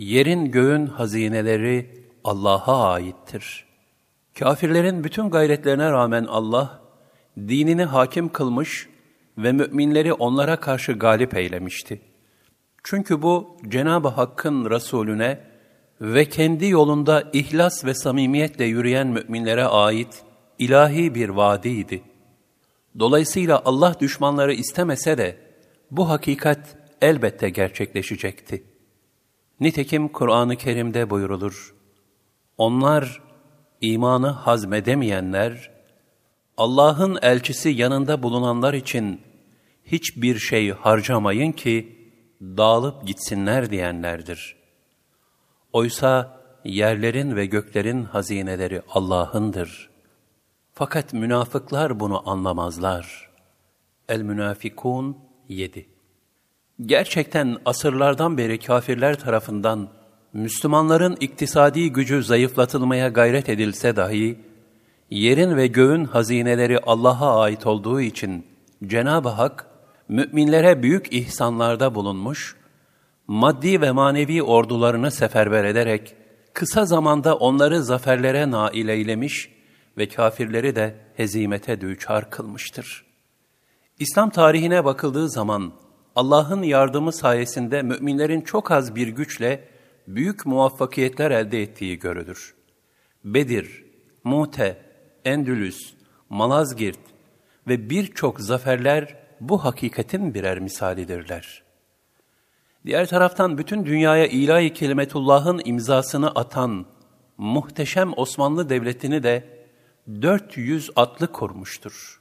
Yerin 0.00 0.44
göğün 0.44 0.86
hazineleri 0.86 1.90
Allah'a 2.24 2.92
aittir. 2.92 3.64
Kafirlerin 4.38 5.04
bütün 5.04 5.30
gayretlerine 5.30 5.90
rağmen 5.90 6.24
Allah, 6.24 6.80
dinini 7.38 7.84
hakim 7.84 8.28
kılmış 8.28 8.88
ve 9.38 9.52
müminleri 9.52 10.12
onlara 10.12 10.56
karşı 10.60 10.92
galip 10.92 11.36
eylemişti. 11.36 12.00
Çünkü 12.84 13.22
bu 13.22 13.56
Cenab-ı 13.68 14.08
Hakk'ın 14.08 14.70
Resulüne 14.70 15.40
ve 16.00 16.24
kendi 16.24 16.66
yolunda 16.66 17.30
ihlas 17.32 17.84
ve 17.84 17.94
samimiyetle 17.94 18.64
yürüyen 18.64 19.06
müminlere 19.06 19.64
ait 19.64 20.22
ilahi 20.58 21.14
bir 21.14 21.28
vaadiydi. 21.28 22.02
Dolayısıyla 22.98 23.62
Allah 23.64 23.96
düşmanları 24.00 24.52
istemese 24.52 25.18
de 25.18 25.36
bu 25.90 26.08
hakikat 26.08 26.76
elbette 27.02 27.50
gerçekleşecekti. 27.50 28.69
Nitekim 29.60 30.08
Kur'an-ı 30.08 30.56
Kerim'de 30.56 31.10
buyurulur. 31.10 31.74
Onlar 32.58 33.22
imanı 33.80 34.28
hazmedemeyenler, 34.28 35.70
Allah'ın 36.56 37.18
elçisi 37.22 37.68
yanında 37.68 38.22
bulunanlar 38.22 38.74
için 38.74 39.20
hiçbir 39.84 40.38
şey 40.38 40.70
harcamayın 40.70 41.52
ki 41.52 41.98
dağılıp 42.40 43.06
gitsinler 43.06 43.70
diyenlerdir. 43.70 44.56
Oysa 45.72 46.40
yerlerin 46.64 47.36
ve 47.36 47.46
göklerin 47.46 48.04
hazineleri 48.04 48.82
Allah'ındır. 48.88 49.90
Fakat 50.72 51.12
münafıklar 51.12 52.00
bunu 52.00 52.30
anlamazlar. 52.30 53.30
El-Münafikun 54.08 55.18
7 55.48 55.99
Gerçekten 56.86 57.56
asırlardan 57.64 58.38
beri 58.38 58.58
kafirler 58.58 59.18
tarafından 59.18 59.88
Müslümanların 60.32 61.16
iktisadi 61.20 61.92
gücü 61.92 62.22
zayıflatılmaya 62.22 63.08
gayret 63.08 63.48
edilse 63.48 63.96
dahi, 63.96 64.38
yerin 65.10 65.56
ve 65.56 65.66
göğün 65.66 66.04
hazineleri 66.04 66.78
Allah'a 66.78 67.40
ait 67.40 67.66
olduğu 67.66 68.00
için 68.00 68.46
Cenab-ı 68.86 69.28
Hak, 69.28 69.66
müminlere 70.08 70.82
büyük 70.82 71.12
ihsanlarda 71.12 71.94
bulunmuş, 71.94 72.56
maddi 73.26 73.80
ve 73.80 73.90
manevi 73.90 74.42
ordularını 74.42 75.10
seferber 75.10 75.64
ederek, 75.64 76.14
kısa 76.52 76.84
zamanda 76.84 77.36
onları 77.36 77.82
zaferlere 77.82 78.50
nail 78.50 78.88
eylemiş 78.88 79.50
ve 79.98 80.08
kafirleri 80.08 80.76
de 80.76 80.94
hezimete 81.16 81.80
düçar 81.80 82.30
kılmıştır. 82.30 83.04
İslam 83.98 84.30
tarihine 84.30 84.84
bakıldığı 84.84 85.28
zaman, 85.30 85.72
Allah'ın 86.16 86.62
yardımı 86.62 87.12
sayesinde 87.12 87.82
müminlerin 87.82 88.40
çok 88.40 88.70
az 88.70 88.94
bir 88.94 89.08
güçle 89.08 89.68
büyük 90.06 90.46
muvaffakiyetler 90.46 91.30
elde 91.30 91.62
ettiği 91.62 91.98
görülür. 91.98 92.54
Bedir, 93.24 93.84
Mute, 94.24 94.82
Endülüs, 95.24 95.94
Malazgirt 96.28 96.98
ve 97.68 97.90
birçok 97.90 98.40
zaferler 98.40 99.16
bu 99.40 99.64
hakikatin 99.64 100.34
birer 100.34 100.58
misalidirler. 100.58 101.62
Diğer 102.86 103.08
taraftan 103.08 103.58
bütün 103.58 103.86
dünyaya 103.86 104.26
ilahi 104.26 104.72
kelimetullah'ın 104.72 105.60
imzasını 105.64 106.30
atan 106.30 106.86
muhteşem 107.38 108.12
Osmanlı 108.16 108.68
Devleti'ni 108.68 109.22
de 109.22 109.66
400 110.22 110.90
atlı 110.96 111.32
kurmuştur. 111.32 112.19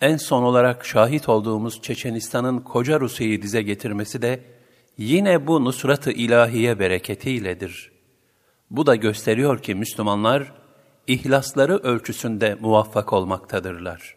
En 0.00 0.16
son 0.16 0.42
olarak 0.42 0.86
şahit 0.86 1.28
olduğumuz 1.28 1.82
Çeçenistan'ın 1.82 2.60
koca 2.60 3.00
Rusya'yı 3.00 3.42
dize 3.42 3.62
getirmesi 3.62 4.22
de 4.22 4.40
yine 4.98 5.46
bu 5.46 5.64
nusrat-ı 5.64 6.10
ilahiye 6.10 6.78
bereketiyledir. 6.78 7.92
Bu 8.70 8.86
da 8.86 8.96
gösteriyor 8.96 9.62
ki 9.62 9.74
Müslümanlar 9.74 10.52
ihlasları 11.06 11.76
ölçüsünde 11.76 12.56
muvaffak 12.60 13.12
olmaktadırlar. 13.12 14.16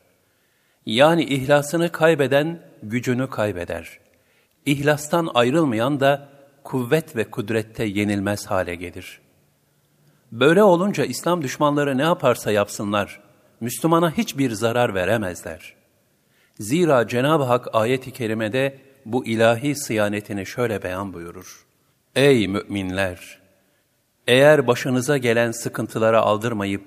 Yani 0.86 1.24
ihlasını 1.24 1.92
kaybeden 1.92 2.62
gücünü 2.84 3.30
kaybeder. 3.30 4.00
İhlastan 4.66 5.30
ayrılmayan 5.34 6.00
da 6.00 6.30
kuvvet 6.64 7.16
ve 7.16 7.32
kudrette 7.32 7.84
yenilmez 7.84 8.46
hale 8.46 8.76
gelir. 8.76 9.22
Böyle 10.32 10.64
olunca 10.64 11.06
İslam 11.06 11.42
düşmanları 11.42 11.98
ne 11.98 12.02
yaparsa 12.02 12.52
yapsınlar, 12.52 13.22
Müslümana 13.62 14.12
hiçbir 14.12 14.52
zarar 14.52 14.96
veremezler. 14.96 15.74
Zira 16.60 17.08
Cenab-ı 17.08 17.44
Hak 17.44 17.76
ayet-i 17.76 18.12
kerimede 18.12 18.78
bu 19.06 19.26
ilahi 19.26 19.76
sıyanetini 19.76 20.46
şöyle 20.46 20.84
beyan 20.84 21.14
buyurur. 21.14 21.66
Ey 22.16 22.48
müminler! 22.48 23.40
Eğer 24.28 24.68
başınıza 24.68 25.18
gelen 25.18 25.52
sıkıntılara 25.52 26.22
aldırmayıp, 26.22 26.84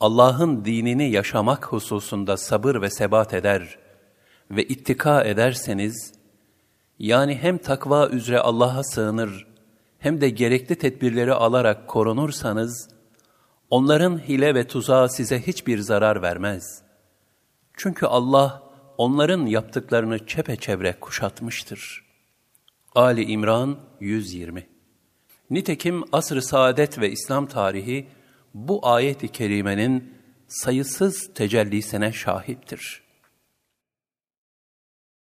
Allah'ın 0.00 0.64
dinini 0.64 1.10
yaşamak 1.10 1.66
hususunda 1.66 2.36
sabır 2.36 2.82
ve 2.82 2.90
sebat 2.90 3.34
eder 3.34 3.78
ve 4.50 4.64
ittika 4.64 5.24
ederseniz, 5.24 6.12
yani 6.98 7.34
hem 7.34 7.58
takva 7.58 8.08
üzere 8.08 8.38
Allah'a 8.38 8.84
sığınır, 8.84 9.46
hem 9.98 10.20
de 10.20 10.30
gerekli 10.30 10.76
tedbirleri 10.76 11.34
alarak 11.34 11.88
korunursanız, 11.88 12.88
onların 13.70 14.18
hile 14.18 14.54
ve 14.54 14.66
tuzağı 14.66 15.08
size 15.08 15.46
hiçbir 15.46 15.78
zarar 15.78 16.22
vermez. 16.22 16.82
Çünkü 17.76 18.06
Allah, 18.06 18.62
onların 18.98 19.46
yaptıklarını 19.46 20.26
çepeçevre 20.26 20.96
kuşatmıştır. 21.00 22.04
Ali 22.94 23.24
İmran 23.24 23.78
120 24.00 24.66
Nitekim 25.50 26.04
asr-ı 26.12 26.42
saadet 26.42 26.98
ve 26.98 27.10
İslam 27.10 27.46
tarihi 27.46 28.06
bu 28.54 28.86
ayet-i 28.86 29.28
kerimenin 29.28 30.14
sayısız 30.48 31.34
tecellisine 31.34 32.12
şahittir. 32.12 33.02